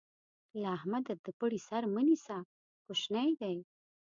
له 0.61 0.67
احمده 0.77 1.13
د 1.25 1.27
پړي 1.39 1.59
سر 1.67 1.81
مه 1.93 2.01
نيسه؛ 2.07 2.37
کوشنی 2.85 3.29
دی. 3.41 3.57